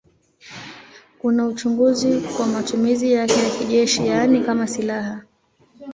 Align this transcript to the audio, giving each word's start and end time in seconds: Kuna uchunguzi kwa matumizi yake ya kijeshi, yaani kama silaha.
Kuna 1.19 1.45
uchunguzi 1.47 2.21
kwa 2.37 2.47
matumizi 2.47 3.11
yake 3.11 3.33
ya 3.33 3.49
kijeshi, 3.49 4.07
yaani 4.07 4.41
kama 4.41 4.67
silaha. 4.67 5.21